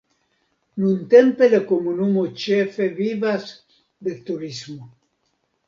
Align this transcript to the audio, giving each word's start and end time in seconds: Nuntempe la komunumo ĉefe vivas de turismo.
Nuntempe 0.83 1.49
la 1.51 1.59
komunumo 1.73 2.25
ĉefe 2.45 2.89
vivas 3.03 3.47
de 4.09 4.19
turismo. 4.31 4.93